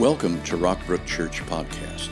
[0.00, 2.08] Welcome to Rockbrook Church Podcast.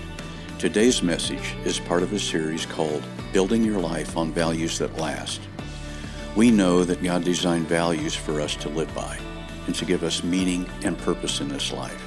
[0.58, 5.40] Today's message is part of a series called Building Your Life on Values That Last.
[6.36, 9.18] We know that God designed values for us to live by
[9.64, 12.06] and to give us meaning and purpose in this life.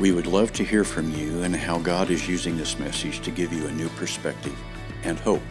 [0.00, 3.30] We would love to hear from you and how God is using this message to
[3.30, 4.58] give you a new perspective
[5.04, 5.42] and hope.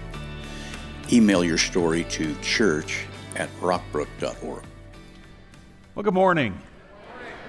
[1.14, 3.06] Email your story to church
[3.38, 4.66] at rockbrook.org.
[5.96, 6.62] Well, good morning.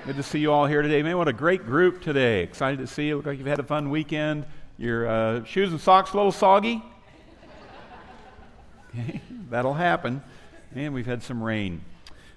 [0.06, 1.02] Good to see you all here today.
[1.02, 2.42] Man, what a great group today.
[2.42, 3.16] Excited to see you.
[3.16, 4.44] Look like you've had a fun weekend.
[4.76, 6.82] Your uh, shoes and socks a little soggy?
[9.48, 10.22] That'll happen.
[10.74, 11.82] And we've had some rain.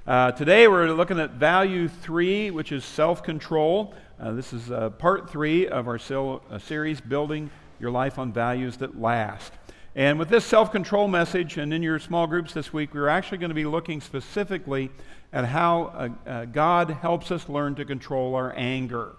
[0.05, 3.94] Uh, today we're looking at value three, which is self control.
[4.18, 7.49] Uh, this is uh, part three of our sil- uh, series, Building
[7.82, 9.52] Your Life on Values That Last.
[9.94, 13.40] And with this self control message, and in your small groups this week, we're actually
[13.40, 14.90] going to be looking specifically
[15.34, 19.16] at how uh, uh, God helps us learn to control our anger.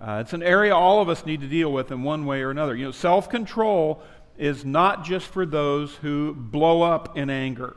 [0.00, 2.50] Uh, it's an area all of us need to deal with in one way or
[2.50, 2.76] another.
[2.76, 4.02] You know, self control
[4.36, 7.76] is not just for those who blow up in anger,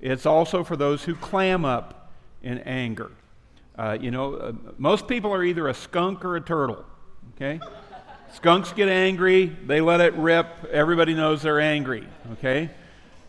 [0.00, 3.10] it's also for those who clam up in anger.
[3.76, 6.84] Uh, you know, uh, most people are either a skunk or a turtle,
[7.34, 7.60] okay?
[8.32, 12.70] Skunks get angry, they let it rip, everybody knows they're angry, okay?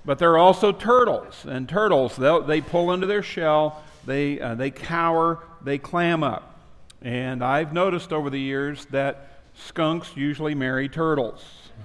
[0.04, 4.72] But there are also turtles, and turtles, they pull into their shell, they, uh, they
[4.72, 6.60] cower, they clam up.
[7.02, 11.44] And I've noticed over the years that skunks usually marry turtles,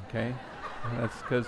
[0.09, 0.35] okay?
[0.99, 1.47] That's because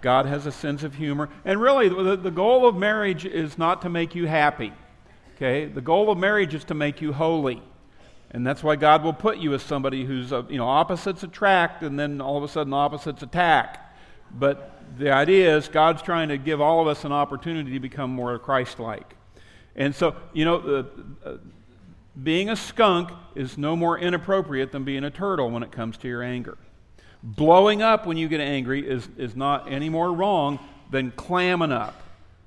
[0.00, 1.28] God has a sense of humor.
[1.44, 4.72] And really, the, the goal of marriage is not to make you happy,
[5.36, 5.66] okay?
[5.66, 7.62] The goal of marriage is to make you holy.
[8.32, 11.82] And that's why God will put you as somebody who's, uh, you know, opposites attract
[11.82, 13.92] and then all of a sudden opposites attack.
[14.32, 18.10] But the idea is God's trying to give all of us an opportunity to become
[18.10, 19.14] more Christ like.
[19.76, 20.56] And so, you know,
[21.24, 21.36] uh, uh,
[22.22, 26.08] being a skunk is no more inappropriate than being a turtle when it comes to
[26.08, 26.58] your anger.
[27.22, 30.58] Blowing up when you get angry is, is not any more wrong
[30.90, 32.02] than clamming up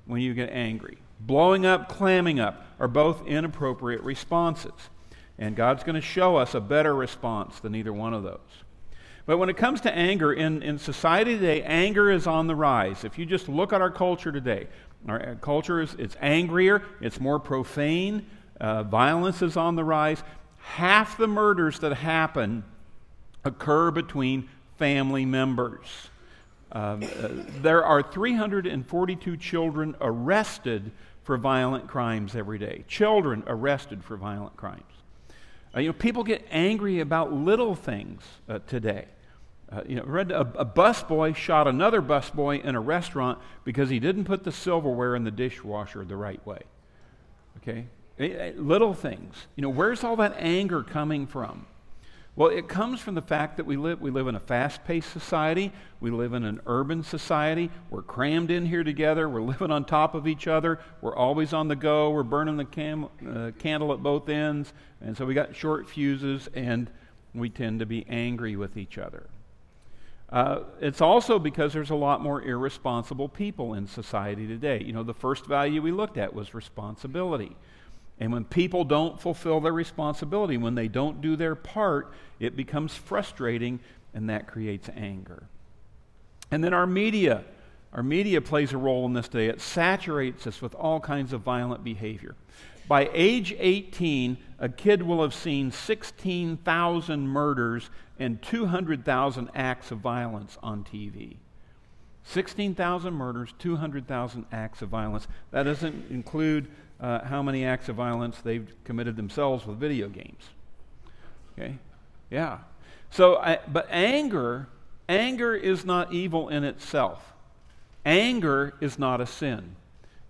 [0.06, 0.98] when you get angry.
[1.20, 4.72] Blowing up, clamming up are both inappropriate responses.
[5.38, 8.38] And God's going to show us a better response than either one of those.
[9.26, 13.04] But when it comes to anger, in, in society today, anger is on the rise.
[13.04, 14.68] If you just look at our culture today,
[15.08, 18.26] our uh, culture is it's angrier, it's more profane,
[18.60, 20.22] uh, violence is on the rise.
[20.58, 22.64] Half the murders that happen
[23.44, 24.48] occur between
[24.78, 25.86] family members.
[26.72, 27.28] Um, uh,
[27.62, 30.90] there are 342 children arrested
[31.22, 32.84] for violent crimes every day.
[32.88, 34.82] Children arrested for violent crimes.
[35.74, 39.06] Uh, you know, people get angry about little things uh, today.
[39.74, 43.98] Uh, you know, read a, a busboy shot another busboy in a restaurant because he
[43.98, 46.60] didn't put the silverware in the dishwasher the right way.
[47.58, 47.86] Okay,
[48.56, 49.34] little things.
[49.56, 51.66] You know, where's all that anger coming from?
[52.36, 55.10] Well, it comes from the fact that we live, we live in a fast paced
[55.12, 55.72] society.
[56.00, 57.70] We live in an urban society.
[57.90, 59.28] We're crammed in here together.
[59.28, 60.80] We're living on top of each other.
[61.00, 62.10] We're always on the go.
[62.10, 64.72] We're burning the cam, uh, candle at both ends.
[65.00, 66.90] And so we got short fuses, and
[67.34, 69.28] we tend to be angry with each other.
[70.34, 74.82] Uh, it's also because there's a lot more irresponsible people in society today.
[74.84, 77.54] You know, the first value we looked at was responsibility.
[78.18, 82.96] And when people don't fulfill their responsibility, when they don't do their part, it becomes
[82.96, 83.78] frustrating
[84.12, 85.44] and that creates anger.
[86.50, 87.44] And then our media.
[87.92, 89.46] Our media plays a role in this day.
[89.46, 92.34] It saturates us with all kinds of violent behavior.
[92.86, 100.58] By age 18, a kid will have seen 16,000 murders and 200,000 acts of violence
[100.62, 101.36] on TV.
[102.24, 105.26] 16,000 murders, 200,000 acts of violence.
[105.50, 106.68] That doesn't include
[107.00, 110.42] uh, how many acts of violence they've committed themselves with video games.
[111.52, 111.78] Okay?
[112.30, 112.58] Yeah.
[113.10, 114.68] So, I, but anger,
[115.08, 117.32] anger is not evil in itself.
[118.06, 119.76] Anger is not a sin.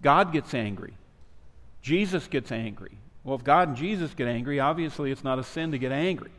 [0.02, 0.94] God gets angry.
[1.84, 2.96] Jesus gets angry.
[3.24, 6.30] Well, if God and Jesus get angry, obviously it's not a sin to get angry.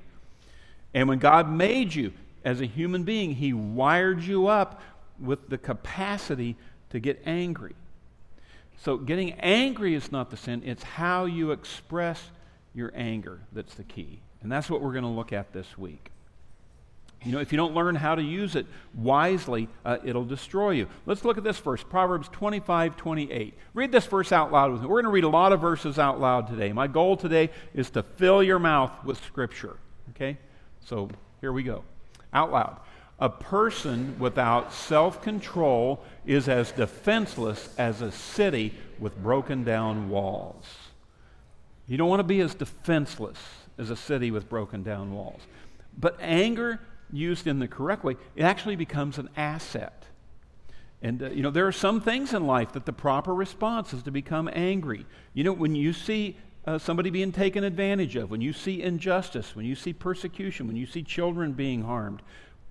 [0.91, 4.81] And when God made you as a human being, He wired you up
[5.19, 6.57] with the capacity
[6.89, 7.75] to get angry.
[8.77, 12.31] So, getting angry is not the sin, it's how you express
[12.73, 14.21] your anger that's the key.
[14.41, 16.09] And that's what we're going to look at this week.
[17.25, 20.87] You know, if you don't learn how to use it wisely, uh, it'll destroy you.
[21.07, 23.53] Let's look at this verse, Proverbs 25, 28.
[23.73, 24.87] Read this verse out loud with me.
[24.87, 26.71] We're going to read a lot of verses out loud today.
[26.71, 29.77] My goal today is to fill your mouth with Scripture.
[30.11, 30.37] Okay?
[30.85, 31.09] So
[31.41, 31.83] here we go.
[32.31, 32.79] Out loud.
[33.17, 40.65] A person without self control is as defenseless as a city with broken down walls.
[41.87, 43.37] You don't want to be as defenseless
[43.77, 45.41] as a city with broken down walls.
[45.97, 46.79] But anger,
[47.11, 50.05] used in the correct way, it actually becomes an asset.
[51.01, 54.03] And, uh, you know, there are some things in life that the proper response is
[54.03, 55.05] to become angry.
[55.33, 59.55] You know, when you see uh, somebody being taken advantage of, when you see injustice,
[59.55, 62.21] when you see persecution, when you see children being harmed,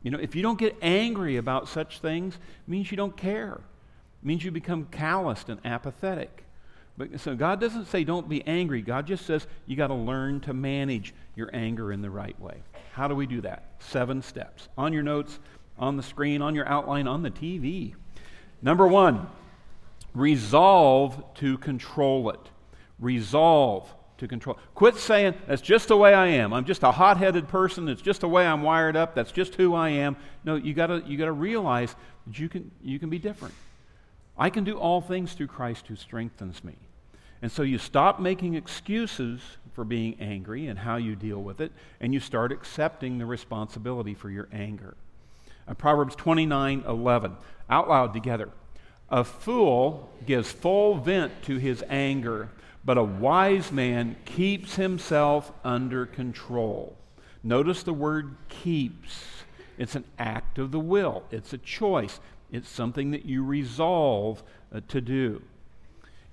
[0.02, 3.60] you know, if you don't get angry about such things, it means you don't care.
[4.22, 6.44] It means you become calloused and apathetic.
[6.96, 8.82] But, so God doesn't say don't be angry.
[8.82, 12.62] God just says you got to learn to manage your anger in the right way.
[12.94, 13.64] How do we do that?
[13.80, 14.68] Seven steps.
[14.78, 15.40] On your notes,
[15.76, 17.94] on the screen, on your outline, on the TV.
[18.62, 19.26] Number one,
[20.14, 22.38] resolve to control it.
[23.00, 24.60] Resolve to control.
[24.76, 26.52] Quit saying, that's just the way I am.
[26.52, 27.88] I'm just a hot headed person.
[27.88, 29.16] It's just the way I'm wired up.
[29.16, 30.16] That's just who I am.
[30.44, 31.96] No, you gotta, you gotta realize
[32.28, 33.54] that you can, you can be different.
[34.38, 36.76] I can do all things through Christ who strengthens me.
[37.44, 39.38] And so you stop making excuses
[39.74, 44.14] for being angry and how you deal with it, and you start accepting the responsibility
[44.14, 44.96] for your anger.
[45.68, 47.36] Uh, Proverbs 29 11.
[47.68, 48.48] Out loud together.
[49.10, 52.48] A fool gives full vent to his anger,
[52.82, 56.96] but a wise man keeps himself under control.
[57.42, 59.22] Notice the word keeps.
[59.76, 62.20] It's an act of the will, it's a choice,
[62.50, 64.42] it's something that you resolve
[64.74, 65.42] uh, to do.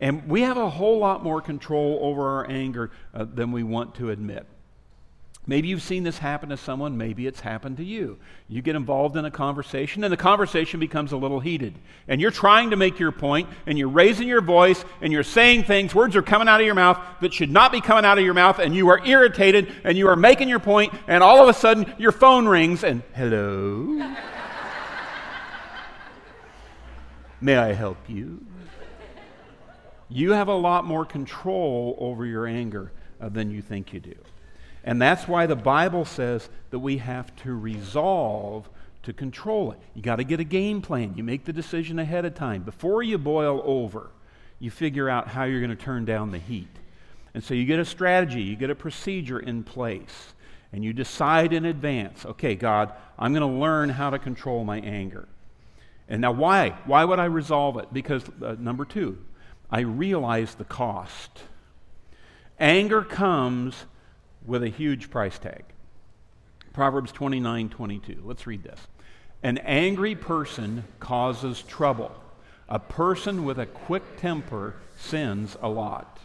[0.01, 3.95] And we have a whole lot more control over our anger uh, than we want
[3.95, 4.47] to admit.
[5.47, 8.19] Maybe you've seen this happen to someone, maybe it's happened to you.
[8.47, 11.73] You get involved in a conversation, and the conversation becomes a little heated.
[12.07, 15.63] And you're trying to make your point, and you're raising your voice, and you're saying
[15.63, 18.23] things, words are coming out of your mouth that should not be coming out of
[18.23, 21.49] your mouth, and you are irritated, and you are making your point, and all of
[21.49, 24.13] a sudden your phone rings, and hello?
[27.41, 28.45] May I help you?
[30.11, 34.15] You have a lot more control over your anger uh, than you think you do.
[34.83, 38.69] And that's why the Bible says that we have to resolve
[39.03, 39.79] to control it.
[39.95, 41.13] You got to get a game plan.
[41.15, 42.63] You make the decision ahead of time.
[42.63, 44.09] Before you boil over,
[44.59, 46.67] you figure out how you're going to turn down the heat.
[47.33, 50.33] And so you get a strategy, you get a procedure in place,
[50.73, 54.79] and you decide in advance okay, God, I'm going to learn how to control my
[54.79, 55.27] anger.
[56.09, 56.71] And now, why?
[56.85, 57.93] Why would I resolve it?
[57.93, 59.17] Because, uh, number two,
[59.71, 61.43] I realize the cost.
[62.59, 63.85] Anger comes
[64.45, 65.63] with a huge price tag.
[66.73, 68.21] Proverbs 29 22.
[68.23, 68.79] Let's read this.
[69.43, 72.11] An angry person causes trouble.
[72.69, 76.19] A person with a quick temper sins a lot.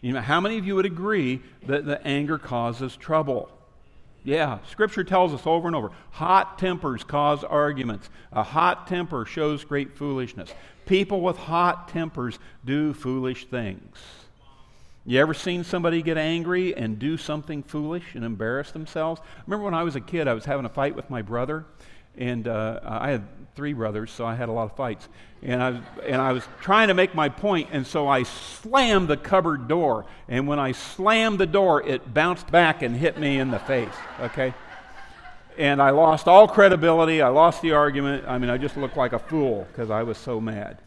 [0.00, 3.50] You know, how many of you would agree that the anger causes trouble?
[4.26, 8.10] Yeah, Scripture tells us over and over hot tempers cause arguments.
[8.32, 10.52] A hot temper shows great foolishness.
[10.84, 13.96] People with hot tempers do foolish things.
[15.04, 19.20] You ever seen somebody get angry and do something foolish and embarrass themselves?
[19.46, 21.64] Remember when I was a kid, I was having a fight with my brother,
[22.16, 23.24] and uh, I had
[23.54, 25.08] three brothers, so I had a lot of fights.
[25.42, 29.16] And I, and I was trying to make my point, and so I slammed the
[29.16, 30.06] cupboard door.
[30.28, 33.94] And when I slammed the door, it bounced back and hit me in the face,
[34.20, 34.54] okay?
[35.56, 37.22] And I lost all credibility.
[37.22, 38.24] I lost the argument.
[38.26, 40.78] I mean, I just looked like a fool because I was so mad.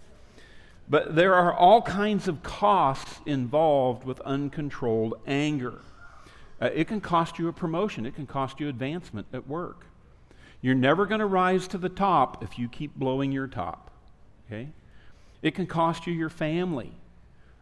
[0.88, 5.80] But there are all kinds of costs involved with uncontrolled anger.
[6.62, 9.86] Uh, it can cost you a promotion, it can cost you advancement at work.
[10.62, 13.92] You're never going to rise to the top if you keep blowing your top.
[14.46, 14.70] Okay?
[15.42, 16.92] It can cost you your family.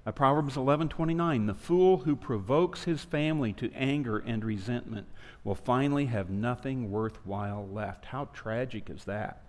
[0.06, 5.08] Uh, Proverbs 11:29 The fool who provokes his family to anger and resentment
[5.44, 8.06] will finally have nothing worthwhile left.
[8.06, 9.42] How tragic is that?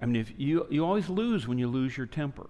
[0.00, 2.46] I mean, if you, you always lose when you lose your temper.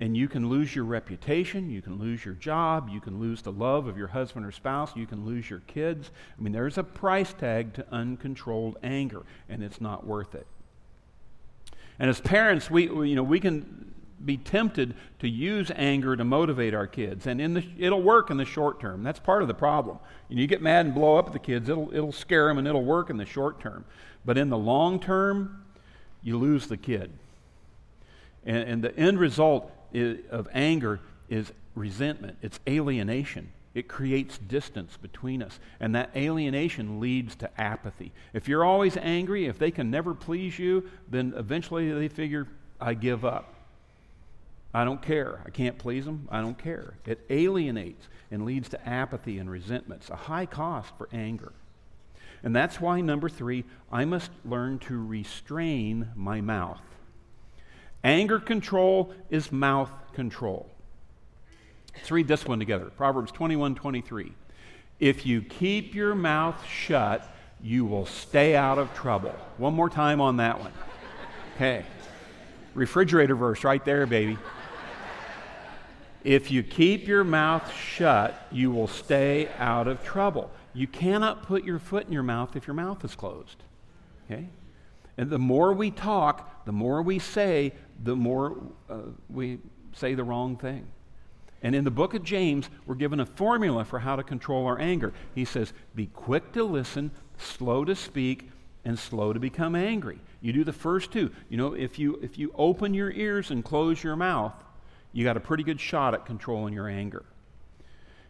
[0.00, 3.52] And you can lose your reputation, you can lose your job, you can lose the
[3.52, 6.10] love of your husband or spouse, you can lose your kids.
[6.36, 10.48] I mean, there's a price tag to uncontrolled anger, and it's not worth it.
[12.00, 16.74] And as parents, we, you know, we can be tempted to use anger to motivate
[16.74, 19.04] our kids, and in the, it'll work in the short term.
[19.04, 19.98] That's part of the problem.
[20.28, 22.58] You, know, you get mad and blow up at the kids, it'll, it'll scare them
[22.58, 23.84] and it'll work in the short term.
[24.24, 25.64] But in the long term,
[26.22, 27.12] you lose the kid.
[28.44, 33.50] And, and the end result is, of anger is resentment, it's alienation.
[33.74, 35.58] It creates distance between us.
[35.80, 38.12] And that alienation leads to apathy.
[38.32, 42.46] If you're always angry, if they can never please you, then eventually they figure,
[42.80, 43.52] I give up.
[44.72, 45.40] I don't care.
[45.44, 46.28] I can't please them.
[46.30, 46.94] I don't care.
[47.04, 50.02] It alienates and leads to apathy and resentment.
[50.02, 51.52] It's a high cost for anger.
[52.44, 56.82] And that's why, number three, I must learn to restrain my mouth.
[58.04, 60.68] Anger control is mouth control.
[61.96, 64.32] Let's read this one together Proverbs 21 23.
[65.00, 67.26] If you keep your mouth shut,
[67.62, 69.34] you will stay out of trouble.
[69.56, 70.72] One more time on that one.
[71.56, 71.84] Okay.
[72.74, 74.36] Refrigerator verse right there, baby.
[76.24, 80.50] If you keep your mouth shut, you will stay out of trouble.
[80.72, 83.62] You cannot put your foot in your mouth if your mouth is closed.
[84.24, 84.48] Okay?
[85.16, 88.56] And the more we talk, the more we say, the more
[88.88, 89.58] uh, we
[89.92, 90.86] say the wrong thing.
[91.62, 94.78] And in the book of James, we're given a formula for how to control our
[94.78, 95.14] anger.
[95.34, 98.50] He says, Be quick to listen, slow to speak,
[98.84, 100.20] and slow to become angry.
[100.42, 101.30] You do the first two.
[101.48, 104.52] You know, if you, if you open your ears and close your mouth,
[105.12, 107.24] you got a pretty good shot at controlling your anger.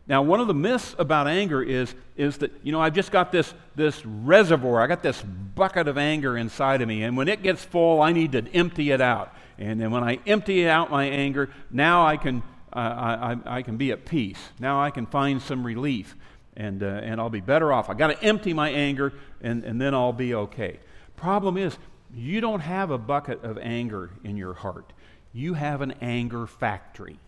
[0.07, 3.33] Now, one of the myths about anger is, is that, you know, I've just got
[3.33, 7.43] this, this reservoir, I got this bucket of anger inside of me, and when it
[7.43, 9.35] gets full, I need to empty it out.
[9.59, 12.43] And then when I empty out my anger, now I can,
[12.73, 14.39] uh, I, I, can be at peace.
[14.59, 16.17] Now I can find some relief,
[16.55, 17.89] and, uh, and I'll be better off.
[17.89, 20.81] i got to empty my anger, and, and then I'll be okay.
[21.17, 21.79] Problem is,
[22.13, 24.93] you don't have a bucket of anger in your heart.
[25.33, 27.19] You have an anger factory.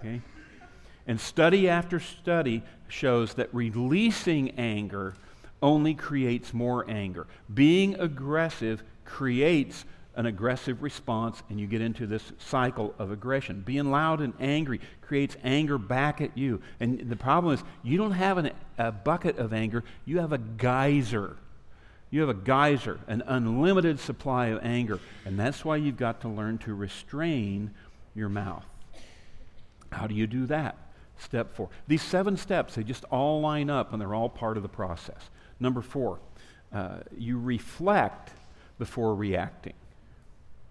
[0.00, 0.22] Okay?
[1.08, 5.14] And study after study shows that releasing anger
[5.62, 7.26] only creates more anger.
[7.52, 9.84] Being aggressive creates
[10.14, 13.62] an aggressive response, and you get into this cycle of aggression.
[13.62, 16.60] Being loud and angry creates anger back at you.
[16.80, 20.38] And the problem is, you don't have an, a bucket of anger, you have a
[20.38, 21.36] geyser.
[22.10, 24.98] You have a geyser, an unlimited supply of anger.
[25.24, 27.70] And that's why you've got to learn to restrain
[28.14, 28.64] your mouth.
[29.92, 30.76] How do you do that?
[31.18, 31.68] Step four.
[31.86, 35.30] These seven steps, they just all line up and they're all part of the process.
[35.60, 36.20] Number four,
[36.72, 38.30] uh, you reflect
[38.78, 39.74] before reacting.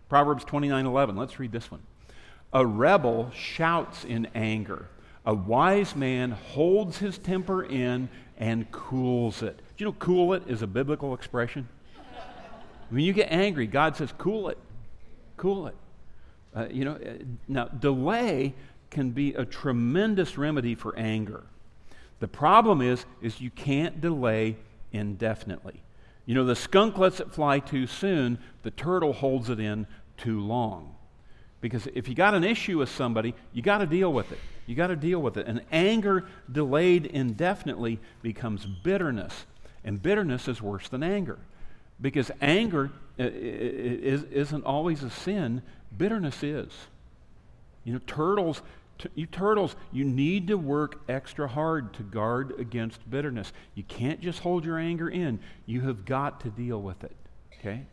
[0.09, 1.15] Proverbs 29 11.
[1.17, 1.81] Let's read this one.
[2.53, 4.87] A rebel shouts in anger.
[5.25, 9.57] A wise man holds his temper in and cools it.
[9.57, 11.67] Do you know cool it is a biblical expression?
[12.89, 14.57] When you get angry, God says, cool it.
[15.35, 15.75] Cool it.
[16.55, 18.55] Uh, you know, uh, now delay
[18.97, 21.43] can be a tremendous remedy for anger.
[22.19, 24.57] The problem is, is you can't delay
[24.91, 25.83] indefinitely.
[26.25, 29.85] You know, the skunk lets it fly too soon, the turtle holds it in
[30.17, 30.95] too long.
[31.61, 34.39] Because if you got an issue with somebody, you got to deal with it.
[34.65, 35.45] You got to deal with it.
[35.45, 39.45] And anger delayed indefinitely becomes bitterness.
[39.83, 41.37] And bitterness is worse than anger.
[42.01, 42.89] Because anger
[43.19, 45.61] isn't always a sin,
[45.95, 46.71] bitterness is.
[47.83, 48.61] You know, turtles,
[49.15, 53.53] you turtles, you need to work extra hard to guard against bitterness.
[53.75, 55.39] You can't just hold your anger in.
[55.65, 57.15] You have got to deal with it.
[57.59, 57.85] Okay?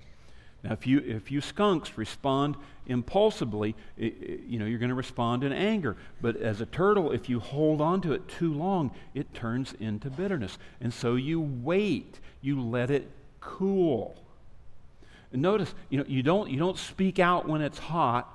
[0.62, 2.56] Now, if you, if you skunks respond
[2.86, 5.96] impulsively, it, it, you know, you're going to respond in anger.
[6.22, 10.08] But as a turtle, if you hold on to it too long, it turns into
[10.08, 10.56] bitterness.
[10.80, 12.18] And so you wait.
[12.40, 14.16] You let it cool.
[15.32, 18.30] And notice, you know, you don't, you don't speak out when it's hot.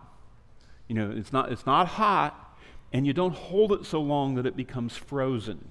[0.87, 2.48] You know, it's not, it's not hot,
[2.93, 5.63] and you don't hold it so long that it becomes frozen.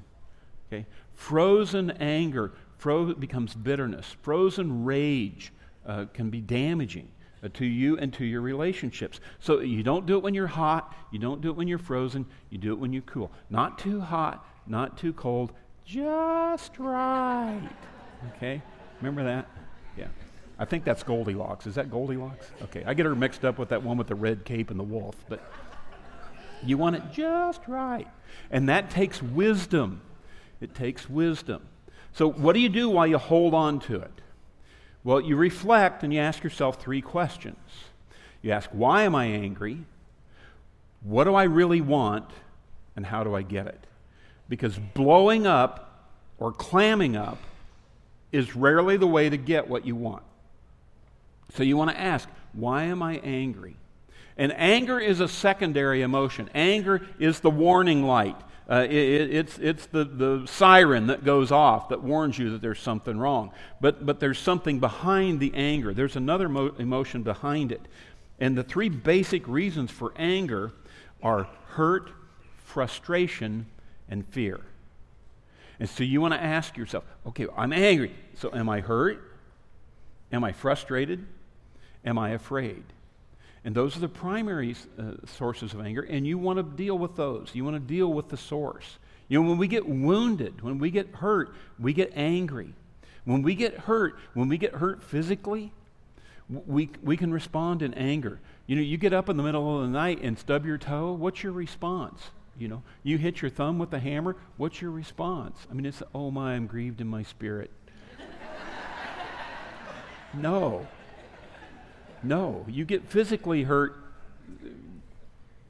[0.66, 0.86] Okay?
[1.14, 4.16] Frozen anger fro- becomes bitterness.
[4.22, 5.52] Frozen rage
[5.86, 7.08] uh, can be damaging
[7.42, 9.20] uh, to you and to your relationships.
[9.40, 12.26] So you don't do it when you're hot, you don't do it when you're frozen,
[12.50, 13.30] you do it when you're cool.
[13.50, 15.52] Not too hot, not too cold,
[15.84, 17.68] just right.
[18.36, 18.62] Okay?
[19.00, 19.48] Remember that?
[19.96, 20.08] Yeah.
[20.58, 21.66] I think that's Goldilocks.
[21.66, 22.50] Is that Goldilocks?
[22.64, 24.84] Okay, I get her mixed up with that one with the red cape and the
[24.84, 25.40] wolf, but
[26.64, 28.08] you want it just right.
[28.50, 30.00] And that takes wisdom.
[30.60, 31.62] It takes wisdom.
[32.12, 34.20] So, what do you do while you hold on to it?
[35.04, 37.56] Well, you reflect and you ask yourself three questions.
[38.42, 39.84] You ask, Why am I angry?
[41.02, 42.28] What do I really want?
[42.96, 43.86] And how do I get it?
[44.48, 47.38] Because blowing up or clamming up
[48.32, 50.22] is rarely the way to get what you want.
[51.54, 53.76] So you want to ask, why am I angry?
[54.38, 56.48] And anger is a secondary emotion.
[56.54, 58.36] Anger is the warning light.
[58.70, 62.78] Uh, it, it's it's the, the siren that goes off that warns you that there's
[62.78, 63.50] something wrong.
[63.80, 65.92] But, but there's something behind the anger.
[65.92, 67.80] There's another mo- emotion behind it.
[68.38, 70.72] And the three basic reasons for anger
[71.22, 72.10] are hurt,
[72.66, 73.66] frustration,
[74.08, 74.60] and fear.
[75.80, 78.14] And so you want to ask yourself okay, I'm angry.
[78.36, 79.20] So am I hurt?
[80.30, 81.26] Am I frustrated?
[82.04, 82.84] Am I afraid?
[83.64, 87.16] And those are the primary uh, sources of anger, and you want to deal with
[87.16, 87.50] those.
[87.54, 88.98] You want to deal with the source.
[89.28, 92.74] You know, when we get wounded, when we get hurt, we get angry.
[93.24, 95.72] When we get hurt, when we get hurt physically,
[96.48, 98.40] we, we can respond in anger.
[98.66, 101.12] You know, you get up in the middle of the night and stub your toe,
[101.12, 102.30] what's your response?
[102.58, 105.58] You know, you hit your thumb with a hammer, what's your response?
[105.70, 107.70] I mean, it's, oh my, I'm grieved in my spirit.
[110.34, 110.86] no.
[112.22, 112.64] No.
[112.68, 113.96] You get physically hurt,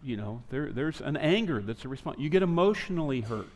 [0.03, 2.19] you know, there, there's an anger that's a response.
[2.19, 3.47] You get emotionally hurt.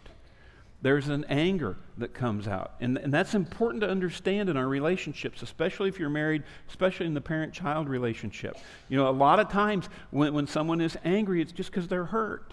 [0.83, 2.73] There's an anger that comes out.
[2.81, 7.15] And, and that's important to understand in our relationships, especially if you're married, especially in
[7.15, 8.57] the parent child relationship.
[8.89, 12.07] You know, a lot of times when, when someone is angry, it's just because they're
[12.07, 12.53] hurt.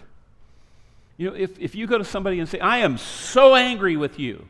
[1.16, 4.20] You know, if, if you go to somebody and say, I am so angry with
[4.20, 4.46] you,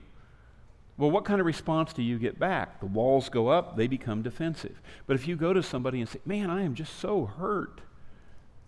[1.01, 2.79] well, what kind of response do you get back?
[2.79, 4.83] The walls go up, they become defensive.
[5.07, 7.81] But if you go to somebody and say, Man, I am just so hurt,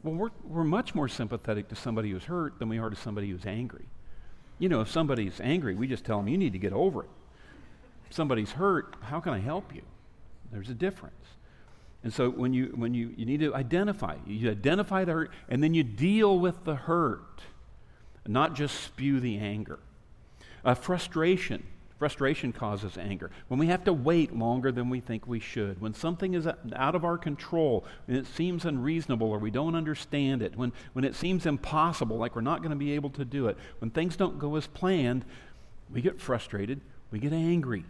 [0.02, 3.28] well, we're, we're much more sympathetic to somebody who's hurt than we are to somebody
[3.28, 3.84] who's angry.
[4.58, 7.10] You know, if somebody's angry, we just tell them, you need to get over it.
[8.06, 9.82] If somebody's hurt, how can I help you?
[10.50, 11.26] There's a difference.
[12.02, 15.62] And so when you, when you, you need to identify, you identify the hurt, and
[15.62, 17.42] then you deal with the hurt,
[18.26, 19.78] not just spew the anger.
[20.64, 21.64] Uh, frustration.
[22.02, 23.30] Frustration causes anger.
[23.47, 26.97] When we have to wait longer than we think we should, when something is out
[26.97, 31.14] of our control and it seems unreasonable or we don't understand it, when, when it
[31.14, 34.40] seems impossible, like we're not going to be able to do it, when things don't
[34.40, 35.25] go as planned,
[35.92, 36.80] we get frustrated,
[37.12, 37.85] we get angry.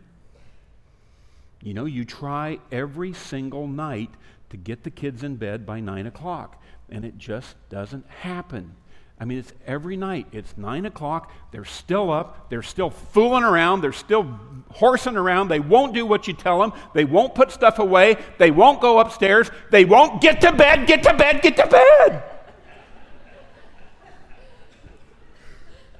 [1.62, 4.11] You know, you try every single night
[4.50, 8.75] to get the kids in bed by 9 o'clock, and it just doesn't happen.
[9.23, 10.26] I mean, it's every night.
[10.33, 11.31] It's 9 o'clock.
[11.52, 12.50] They're still up.
[12.50, 13.81] They're still fooling around.
[13.81, 14.25] They're still
[14.73, 15.47] horsing around.
[15.47, 16.73] They won't do what you tell them.
[16.93, 18.17] They won't put stuff away.
[18.38, 19.49] They won't go upstairs.
[19.71, 22.25] They won't get to bed, get to bed, get to bed.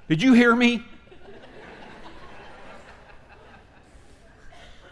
[0.09, 0.83] Did you hear me?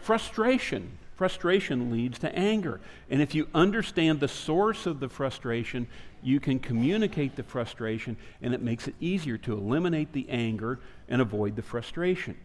[0.03, 0.97] Frustration.
[1.21, 2.81] Frustration leads to anger.
[3.07, 5.85] And if you understand the source of the frustration,
[6.23, 11.21] you can communicate the frustration, and it makes it easier to eliminate the anger and
[11.21, 12.35] avoid the frustration.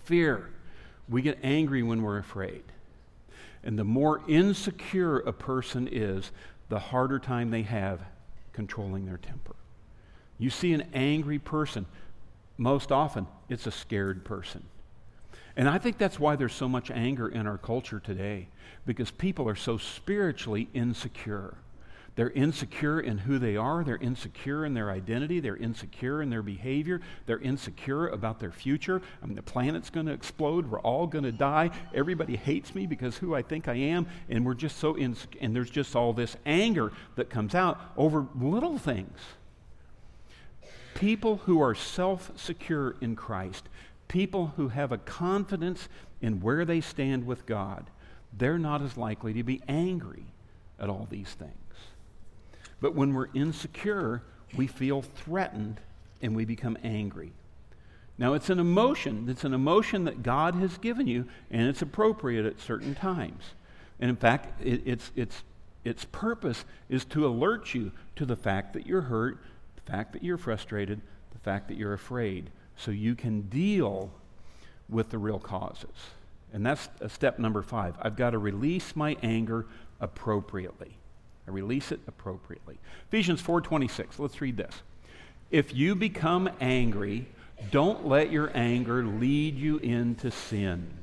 [0.00, 0.50] Fear.
[1.08, 2.64] We get angry when we're afraid.
[3.62, 6.32] And the more insecure a person is,
[6.70, 8.00] the harder time they have
[8.52, 9.54] controlling their temper.
[10.36, 11.86] You see an angry person,
[12.56, 14.64] most often it's a scared person.
[15.58, 18.46] And I think that's why there's so much anger in our culture today,
[18.86, 21.56] because people are so spiritually insecure.
[22.14, 23.82] They're insecure in who they are.
[23.82, 25.40] They're insecure in their identity.
[25.40, 27.00] They're insecure in their behavior.
[27.26, 29.02] They're insecure about their future.
[29.20, 30.70] I mean, the planet's going to explode.
[30.70, 31.70] We're all going to die.
[31.92, 34.06] Everybody hates me because who I think I am.
[34.28, 35.40] And we're just so insecure.
[35.40, 39.18] And there's just all this anger that comes out over little things.
[40.94, 43.68] People who are self secure in Christ,
[44.08, 45.88] people who have a confidence
[46.20, 47.90] in where they stand with God,
[48.36, 50.26] they're not as likely to be angry
[50.78, 51.52] at all these things.
[52.80, 54.22] But when we're insecure,
[54.56, 55.80] we feel threatened
[56.22, 57.32] and we become angry.
[58.16, 59.28] Now, it's an emotion.
[59.28, 63.44] It's an emotion that God has given you, and it's appropriate at certain times.
[64.00, 65.44] And in fact, it, it's, it's,
[65.84, 69.38] its purpose is to alert you to the fact that you're hurt,
[69.76, 71.00] the fact that you're frustrated,
[71.32, 74.10] the fact that you're afraid, so you can deal
[74.88, 75.90] with the real causes.
[76.52, 77.94] And that's uh, step number five.
[78.00, 79.66] I've got to release my anger
[80.00, 80.96] appropriately.
[81.46, 82.78] I release it appropriately.
[83.08, 84.18] Ephesians 4:26.
[84.18, 84.82] Let's read this.
[85.50, 87.26] If you become angry,
[87.70, 90.97] don't let your anger lead you into sin.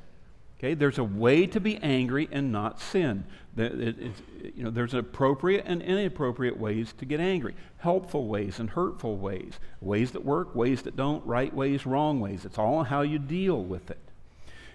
[0.58, 3.26] Okay, there's a way to be angry and not sin.
[3.58, 4.13] you
[4.56, 7.56] know, there's appropriate and inappropriate ways to get angry.
[7.78, 9.60] Helpful ways and hurtful ways.
[9.82, 12.46] Ways that work, ways that don't, right ways, wrong ways.
[12.46, 14.00] It's all how you deal with it.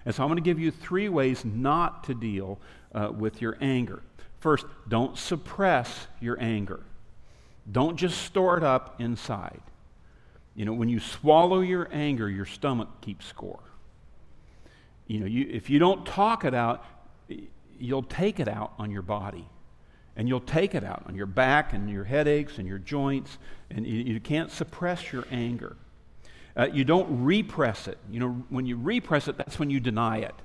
[0.05, 2.59] And so I'm going to give you three ways not to deal
[2.93, 4.01] uh, with your anger.
[4.39, 6.79] First, don't suppress your anger.
[7.71, 9.61] Don't just store it up inside.
[10.55, 13.59] You know, when you swallow your anger, your stomach keeps score.
[15.11, 16.85] You know, you, if you don't talk it out,
[17.77, 19.45] you'll take it out on your body.
[20.15, 23.37] And you'll take it out on your back and your headaches and your joints,
[23.69, 25.75] and you, you can't suppress your anger.
[26.55, 27.97] Uh, you don't repress it.
[28.09, 30.35] You know, when you repress it, that's when you deny it.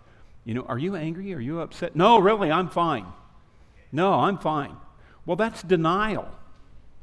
[0.45, 1.33] You know, are you angry?
[1.33, 1.95] Are you upset?
[1.95, 3.07] No, really, I'm fine.
[3.93, 4.77] No, I'm fine.
[5.27, 6.29] Well, that's denial.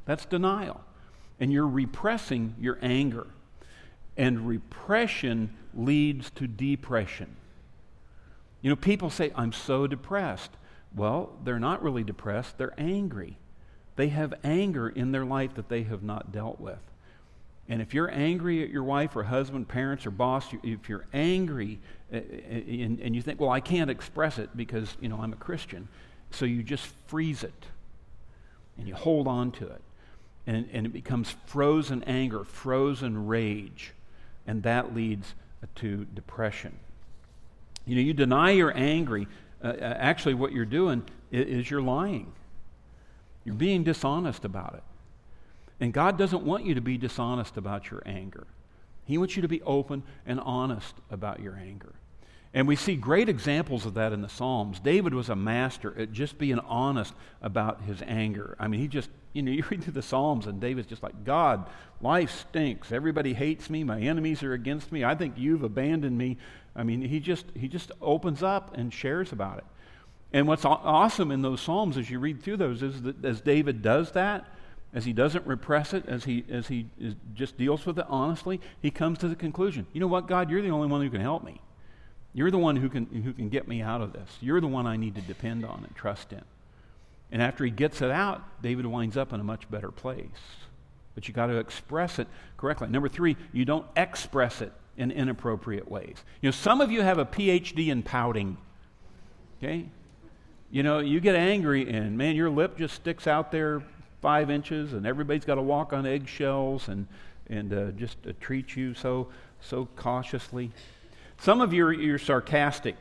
[0.03, 0.81] That's denial.
[1.39, 3.27] And you're repressing your anger.
[4.17, 7.37] And repression leads to depression.
[8.63, 10.49] You know, people say, I'm so depressed.
[10.95, 13.37] Well, they're not really depressed, they're angry.
[13.95, 16.79] They have anger in their life that they have not dealt with.
[17.69, 21.79] And if you're angry at your wife or husband, parents or boss, if you're angry
[22.11, 25.37] uh, and, and you think, well, I can't express it because, you know, I'm a
[25.37, 25.87] Christian,
[26.31, 27.65] so you just freeze it
[28.77, 29.81] and you hold on to it.
[30.45, 33.93] and, and it becomes frozen anger, frozen rage,
[34.45, 35.35] and that leads
[35.75, 36.79] to depression.
[37.85, 39.27] You know, you deny you're angry.
[39.63, 42.31] Uh, uh actually, what you're doing is, is you're lying.
[43.43, 44.83] You're being dishonest about it.
[45.79, 48.47] And God doesn't want you to be dishonest about your anger.
[49.05, 51.93] He wants you to be open and honest about your anger.
[52.53, 54.79] And we see great examples of that in the Psalms.
[54.79, 58.55] David was a master at just being honest about his anger.
[58.59, 61.23] I mean, he just, you know, you read through the Psalms and David's just like,
[61.23, 61.67] God,
[61.99, 62.91] life stinks.
[62.91, 63.83] Everybody hates me.
[63.83, 65.03] My enemies are against me.
[65.03, 66.37] I think you've abandoned me.
[66.75, 69.65] I mean, he just, he just opens up and shares about it.
[70.31, 73.83] And what's awesome in those Psalms as you read through those is that as David
[73.83, 74.47] does that,
[74.93, 78.59] as he doesn't repress it, as he, as he is, just deals with it honestly,
[78.81, 81.21] he comes to the conclusion you know what, God, you're the only one who can
[81.21, 81.61] help me.
[82.33, 84.37] You're the one who can, who can get me out of this.
[84.41, 86.41] You're the one I need to depend on and trust in.
[87.31, 90.25] And after he gets it out, David winds up in a much better place.
[91.13, 92.87] But you got to express it correctly.
[92.87, 96.17] Number three, you don't express it in inappropriate ways.
[96.41, 98.57] You know, some of you have a PhD in pouting.
[99.57, 99.85] Okay?
[100.71, 103.83] You know, you get angry and man, your lip just sticks out there
[104.21, 107.07] five inches, and everybody's got to walk on eggshells and
[107.47, 109.27] and uh, just uh, treat you so
[109.59, 110.71] so cautiously.
[111.39, 112.95] Some of you are you're sarcastic.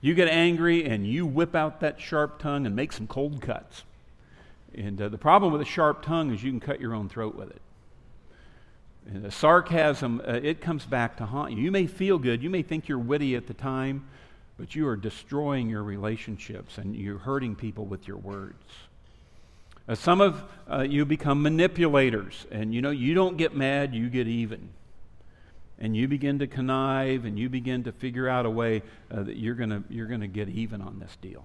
[0.00, 3.84] You get angry and you whip out that sharp tongue and make some cold cuts.
[4.74, 7.34] And uh, the problem with a sharp tongue is you can cut your own throat
[7.34, 7.60] with it.
[9.12, 11.62] The sarcasm, uh, it comes back to haunt you.
[11.62, 14.06] You may feel good, you may think you're witty at the time,
[14.56, 18.62] but you are destroying your relationships and you're hurting people with your words.
[19.88, 24.08] Uh, some of uh, you become manipulators, and you know, you don't get mad, you
[24.08, 24.70] get even
[25.80, 29.36] and you begin to connive and you begin to figure out a way uh, that
[29.36, 31.44] you're going you're going to get even on this deal.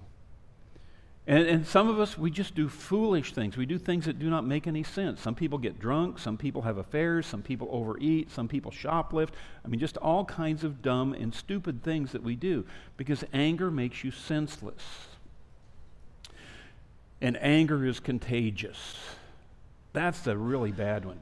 [1.28, 3.56] And, and some of us, we just do foolish things.
[3.56, 5.20] We do things that do not make any sense.
[5.20, 6.20] Some people get drunk.
[6.20, 7.26] Some people have affairs.
[7.26, 8.30] Some people overeat.
[8.30, 9.30] Some people shoplift.
[9.64, 12.64] I mean, just all kinds of dumb and stupid things that we do
[12.96, 14.82] because anger makes you senseless.
[17.20, 18.96] And anger is contagious.
[19.92, 21.18] That's a really bad one.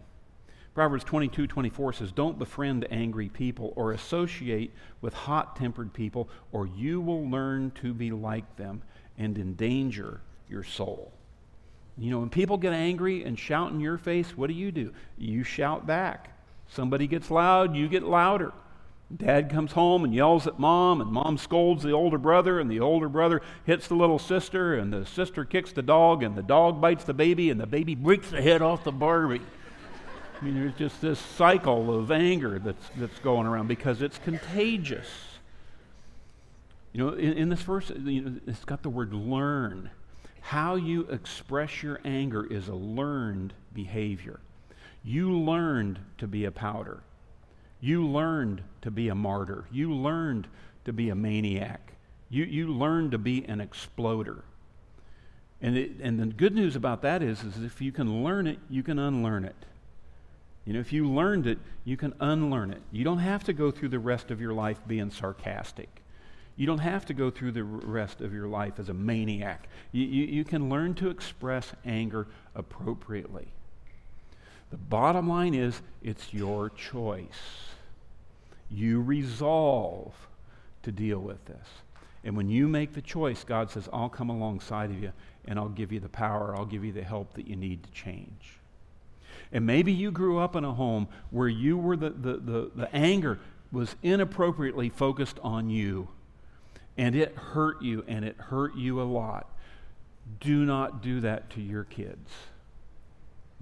[0.74, 6.66] Proverbs 22 24 says, Don't befriend angry people or associate with hot tempered people, or
[6.66, 8.82] you will learn to be like them
[9.18, 11.12] and endanger your soul.
[11.96, 14.92] You know, when people get angry and shout in your face, what do you do?
[15.16, 16.36] You shout back.
[16.68, 18.52] Somebody gets loud, you get louder.
[19.14, 22.80] Dad comes home and yells at mom, and mom scolds the older brother, and the
[22.80, 26.80] older brother hits the little sister, and the sister kicks the dog, and the dog
[26.80, 29.42] bites the baby, and the baby breaks the head off the Barbie.
[30.40, 35.06] I mean, there's just this cycle of anger that's, that's going around because it's contagious.
[36.94, 39.90] You know, in, in this verse, you know, it's got the word learn.
[40.40, 44.38] How you express your anger is a learned behavior.
[45.02, 47.02] You learned to be a powder.
[47.80, 49.64] You learned to be a martyr.
[49.72, 50.46] You learned
[50.84, 51.94] to be a maniac.
[52.30, 54.44] You, you learned to be an exploder.
[55.60, 58.58] And, it, and the good news about that is, is if you can learn it,
[58.70, 59.56] you can unlearn it.
[60.64, 62.82] You know, if you learned it, you can unlearn it.
[62.92, 66.03] You don't have to go through the rest of your life being sarcastic.
[66.56, 69.68] You don't have to go through the rest of your life as a maniac.
[69.92, 73.48] You, you, you can learn to express anger appropriately.
[74.70, 77.26] The bottom line is it's your choice.
[78.70, 80.14] You resolve
[80.82, 81.66] to deal with this.
[82.24, 85.12] And when you make the choice, God says, I'll come alongside of you
[85.44, 87.90] and I'll give you the power, I'll give you the help that you need to
[87.90, 88.58] change.
[89.52, 92.94] And maybe you grew up in a home where you were the, the, the, the
[92.94, 93.38] anger
[93.70, 96.08] was inappropriately focused on you.
[96.96, 99.50] And it hurt you, and it hurt you a lot.
[100.40, 102.30] Do not do that to your kids.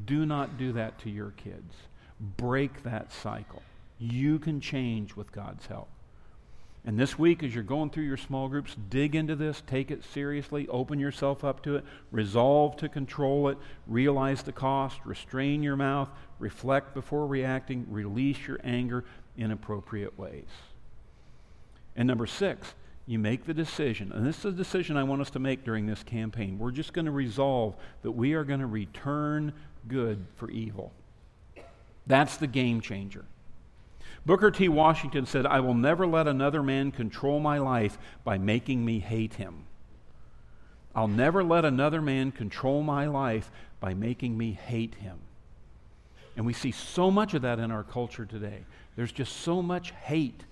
[0.05, 1.75] Do not do that to your kids.
[2.21, 3.63] Break that cycle.
[3.99, 5.89] You can change with God's help.
[6.85, 10.03] And this week, as you're going through your small groups, dig into this, take it
[10.03, 15.77] seriously, open yourself up to it, resolve to control it, realize the cost, restrain your
[15.77, 16.09] mouth,
[16.41, 19.05] reflect before reacting, release your anger
[19.37, 20.49] in appropriate ways.
[21.95, 22.75] And number six,
[23.07, 25.87] you make the decision, and this is a decision I want us to make during
[25.87, 26.59] this campaign.
[26.59, 29.53] We're just going to resolve that we are going to return
[29.89, 30.93] good for evil.
[32.07, 33.25] That's the game changer.
[34.25, 34.69] Booker T.
[34.69, 39.35] Washington said, I will never let another man control my life by making me hate
[39.35, 39.65] him.
[40.95, 45.19] I'll never let another man control my life by making me hate him.
[46.37, 48.65] And we see so much of that in our culture today.
[48.95, 50.45] There's just so much hate.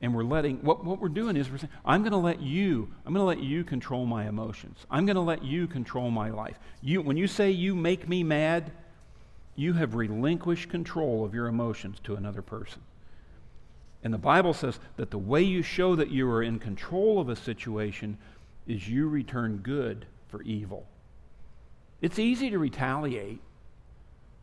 [0.00, 2.88] And we're letting, what, what we're doing is we're saying, I'm going to let you,
[3.04, 4.78] I'm going to let you control my emotions.
[4.90, 6.58] I'm going to let you control my life.
[6.82, 8.70] You, when you say you make me mad,
[9.56, 12.80] you have relinquished control of your emotions to another person.
[14.04, 17.28] And the Bible says that the way you show that you are in control of
[17.28, 18.16] a situation
[18.68, 20.86] is you return good for evil.
[22.00, 23.40] It's easy to retaliate.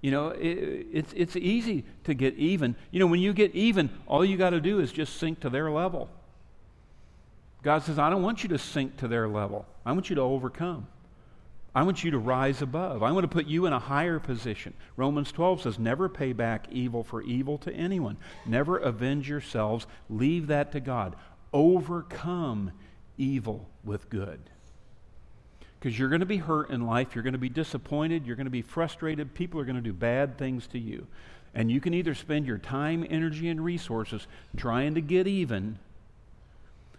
[0.02, 2.76] You know, it, it's, it's easy to get even.
[2.92, 5.50] You know, when you get even, all you got to do is just sink to
[5.50, 6.10] their level.
[7.64, 9.66] God says, I don't want you to sink to their level.
[9.86, 10.88] I want you to overcome.
[11.74, 13.04] I want you to rise above.
[13.04, 14.74] I want to put you in a higher position.
[14.96, 18.18] Romans 12 says, Never pay back evil for evil to anyone.
[18.46, 19.88] Never avenge yourselves.
[20.10, 21.16] Leave that to God.
[21.52, 22.72] Overcome
[23.18, 24.40] evil with good
[25.86, 28.48] because you're going to be hurt in life, you're going to be disappointed, you're going
[28.48, 31.06] to be frustrated, people are going to do bad things to you.
[31.54, 34.26] And you can either spend your time, energy, and resources
[34.58, 35.78] trying to get even,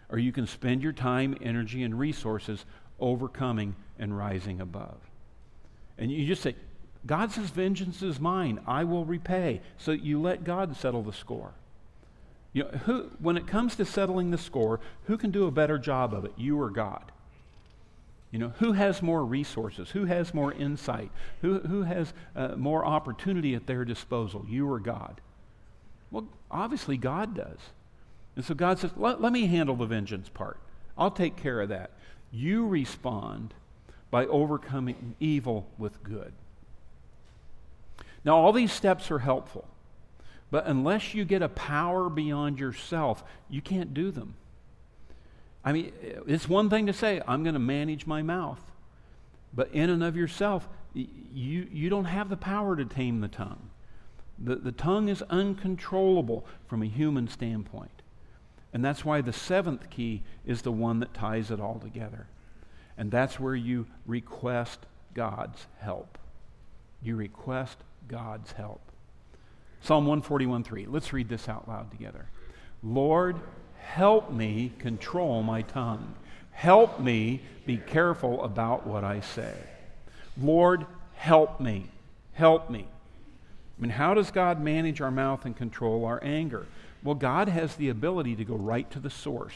[0.09, 2.65] or you can spend your time, energy, and resources
[3.01, 5.01] overcoming and rising above.
[5.99, 6.55] And you just say,
[7.07, 9.63] God says, Vengeance is mine, I will repay.
[9.79, 11.55] So you let God settle the score.
[12.53, 15.77] You know, who, when it comes to settling the score, who can do a better
[15.77, 17.11] job of it, you or God?
[18.31, 19.91] You know, who has more resources?
[19.91, 21.11] Who has more insight?
[21.43, 25.21] Who, who has uh, more opportunity at their disposal, you or God?
[26.11, 27.59] Well, obviously, God does.
[28.35, 30.59] And so God says, let, let me handle the vengeance part.
[30.99, 31.93] I'll take care of that.
[32.31, 33.55] You respond
[34.11, 36.33] by overcoming evil with good.
[38.25, 39.69] Now, all these steps are helpful,
[40.51, 44.35] but unless you get a power beyond yourself, you can't do them.
[45.67, 45.93] I mean,
[46.29, 48.61] it's one thing to say, I'm going to manage my mouth.
[49.53, 53.71] But in and of yourself, you, you don't have the power to tame the tongue.
[54.39, 57.91] The, the tongue is uncontrollable from a human standpoint.
[58.73, 62.29] And that's why the seventh key is the one that ties it all together.
[62.97, 64.81] And that's where you request
[65.15, 66.17] God's help.
[67.03, 68.81] You request God's help.
[69.81, 70.87] Psalm 141:3.
[70.89, 72.27] Let's read this out loud together.
[72.83, 73.41] Lord,
[73.87, 76.15] Help me control my tongue.
[76.51, 79.55] Help me be careful about what I say.
[80.39, 81.87] Lord, help me.
[82.35, 82.81] Help me.
[82.85, 86.67] I mean, how does God manage our mouth and control our anger?
[87.03, 89.55] Well, God has the ability to go right to the source,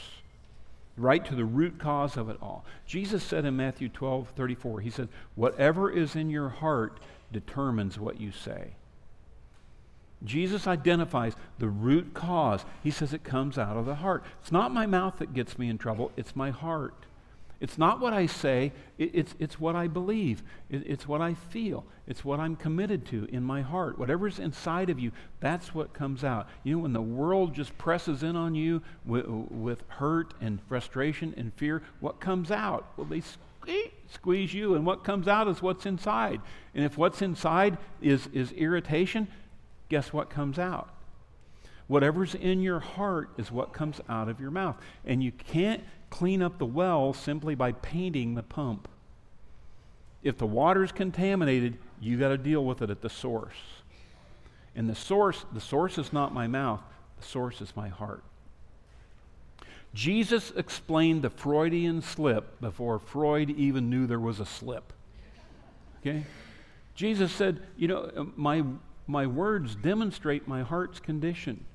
[0.97, 2.65] right to the root cause of it all.
[2.87, 6.99] Jesus said in Matthew 12 34, He said, Whatever is in your heart
[7.31, 8.71] determines what you say.
[10.23, 12.63] Jesus identifies the root cause.
[12.83, 14.23] He says it comes out of the heart.
[14.41, 16.93] It's not my mouth that gets me in trouble, it's my heart.
[17.61, 20.41] It's not what I say, it, it's, it's what I believe.
[20.71, 21.85] It, it's what I feel.
[22.07, 23.99] It's what I'm committed to in my heart.
[23.99, 26.49] Whatever's inside of you, that's what comes out.
[26.63, 31.35] You know, when the world just presses in on you with, with hurt and frustration
[31.37, 32.93] and fear, what comes out?
[32.97, 33.21] Well, they
[34.11, 36.41] squeeze you, and what comes out is what's inside.
[36.73, 39.27] And if what's inside is, is irritation,
[39.91, 40.89] guess what comes out?
[41.87, 44.77] Whatever's in your heart is what comes out of your mouth.
[45.05, 48.87] And you can't clean up the well simply by painting the pump.
[50.23, 53.57] If the water's contaminated, you got to deal with it at the source.
[54.77, 56.81] And the source, the source is not my mouth,
[57.19, 58.23] the source is my heart.
[59.93, 64.93] Jesus explained the Freudian slip before Freud even knew there was a slip.
[65.99, 66.23] Okay?
[66.95, 68.63] Jesus said, You know, my
[69.11, 71.65] my words demonstrate my heart's condition.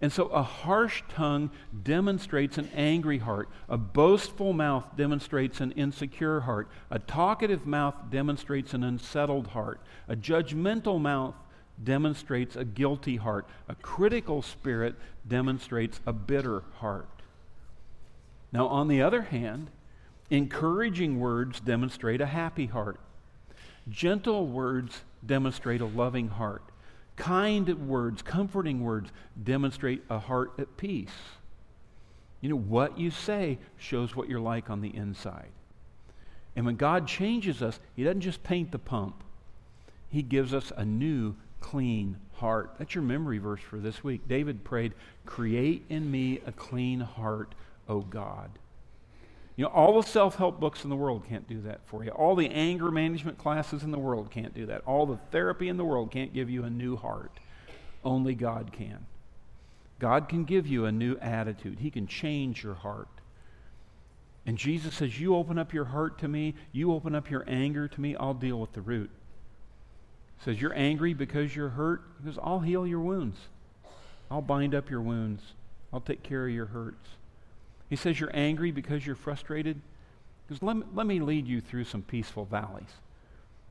[0.00, 1.50] And so a harsh tongue
[1.82, 3.48] demonstrates an angry heart.
[3.68, 6.68] A boastful mouth demonstrates an insecure heart.
[6.90, 9.80] A talkative mouth demonstrates an unsettled heart.
[10.06, 11.34] A judgmental mouth
[11.82, 13.46] demonstrates a guilty heart.
[13.68, 17.08] A critical spirit demonstrates a bitter heart.
[18.52, 19.70] Now, on the other hand,
[20.30, 23.00] encouraging words demonstrate a happy heart.
[23.88, 26.62] Gentle words demonstrate a loving heart.
[27.16, 29.10] Kind words, comforting words
[29.42, 31.10] demonstrate a heart at peace.
[32.40, 35.48] You know, what you say shows what you're like on the inside.
[36.54, 39.22] And when God changes us, He doesn't just paint the pump,
[40.10, 42.74] He gives us a new, clean heart.
[42.78, 44.28] That's your memory verse for this week.
[44.28, 44.92] David prayed,
[45.24, 47.54] Create in me a clean heart,
[47.88, 48.50] O God.
[49.56, 52.10] You know, all the self help books in the world can't do that for you.
[52.10, 54.82] All the anger management classes in the world can't do that.
[54.86, 57.40] All the therapy in the world can't give you a new heart.
[58.04, 59.06] Only God can.
[59.98, 63.08] God can give you a new attitude, He can change your heart.
[64.44, 67.88] And Jesus says, You open up your heart to me, you open up your anger
[67.88, 69.10] to me, I'll deal with the root.
[70.38, 72.02] He says, You're angry because you're hurt?
[72.22, 73.38] Because I'll heal your wounds.
[74.30, 75.42] I'll bind up your wounds.
[75.92, 77.08] I'll take care of your hurts.
[77.88, 79.80] He says you're angry because you're frustrated.
[80.46, 82.90] Because let me, let me lead you through some peaceful valleys.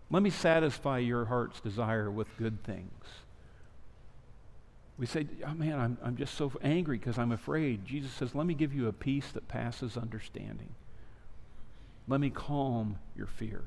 [0.09, 3.03] Let me satisfy your heart's desire with good things.
[4.97, 7.85] We say, oh man, I'm, I'm just so angry because I'm afraid.
[7.85, 10.69] Jesus says, let me give you a peace that passes understanding.
[12.07, 13.63] Let me calm your fears.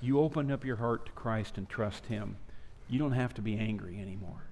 [0.00, 2.36] You open up your heart to Christ and trust Him.
[2.88, 4.42] You don't have to be angry anymore.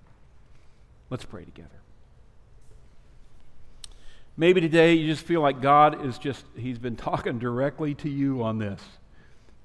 [1.11, 1.84] Let's pray together.
[4.37, 8.43] Maybe today you just feel like God is just, He's been talking directly to you
[8.43, 8.83] on this.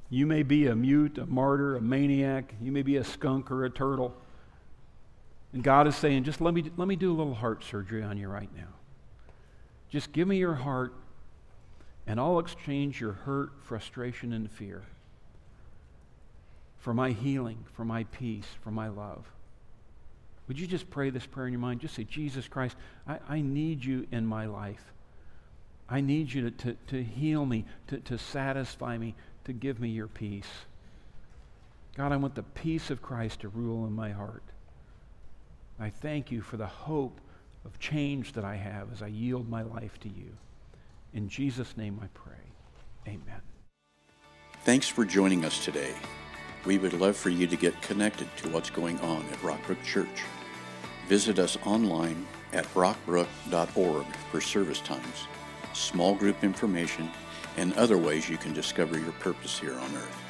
[0.09, 2.53] You may be a mute, a martyr, a maniac.
[2.61, 4.15] You may be a skunk or a turtle.
[5.53, 8.17] And God is saying, just let me, let me do a little heart surgery on
[8.17, 8.67] you right now.
[9.89, 10.93] Just give me your heart,
[12.05, 14.83] and I'll exchange your hurt, frustration, and fear
[16.77, 19.25] for my healing, for my peace, for my love.
[20.49, 21.79] Would you just pray this prayer in your mind?
[21.79, 22.75] Just say, Jesus Christ,
[23.07, 24.83] I, I need you in my life.
[25.87, 29.89] I need you to, to, to heal me, to, to satisfy me, to give me
[29.89, 30.49] your peace.
[31.95, 34.43] God, I want the peace of Christ to rule in my heart.
[35.79, 37.21] I thank you for the hope
[37.63, 40.35] of change that I have as I yield my life to you.
[41.13, 42.33] In Jesus' name I pray.
[43.07, 43.41] Amen.
[44.63, 45.93] Thanks for joining us today.
[46.65, 50.23] We would love for you to get connected to what's going on at Rockbrook Church.
[51.09, 55.25] Visit us online at rockbrook.org for service times,
[55.73, 57.09] small group information,
[57.57, 60.28] and other ways you can discover your purpose here on earth.